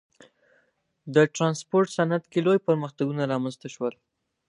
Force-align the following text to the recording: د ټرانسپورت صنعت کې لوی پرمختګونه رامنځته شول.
د 1.13 1.15
ټرانسپورت 1.35 1.87
صنعت 1.97 2.23
کې 2.31 2.39
لوی 2.45 2.59
پرمختګونه 2.67 3.21
رامنځته 3.33 3.67
شول. 3.75 3.93